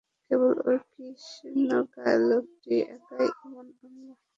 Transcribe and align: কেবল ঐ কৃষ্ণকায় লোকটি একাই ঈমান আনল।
কেবল 0.31 0.53
ঐ 0.63 0.71
কৃষ্ণকায় 0.91 2.19
লোকটি 2.29 2.75
একাই 2.95 3.27
ঈমান 3.39 3.67
আনল। 3.79 4.09